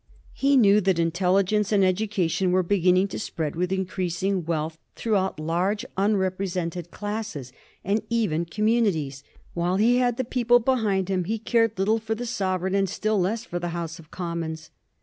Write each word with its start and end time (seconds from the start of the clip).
He 0.33 0.57
knew 0.57 0.81
that 0.81 0.97
intelligence 0.97 1.71
and 1.71 1.85
education 1.85 2.51
were 2.51 2.63
beginning 2.63 3.07
to 3.09 3.19
spread 3.19 3.55
with 3.55 3.71
increased 3.71 4.23
wealth 4.23 4.79
through 4.95 5.29
large 5.37 5.85
unrepresented 5.95 6.89
classes, 6.89 7.51
and 7.83 8.01
even 8.09 8.45
communities. 8.45 9.23
While 9.53 9.75
he 9.75 9.97
had 9.97 10.17
the 10.17 10.23
people 10.23 10.57
behind 10.57 11.07
him 11.07 11.25
he 11.25 11.37
cared 11.37 11.77
little 11.77 11.99
for 11.99 12.15
the 12.15 12.25
Sovereign, 12.25 12.73
and 12.73 12.89
still 12.89 13.19
less 13.19 13.45
for 13.45 13.59
the 13.59 13.67
House 13.77 13.99
of 13.99 14.09
Commons. 14.09 14.71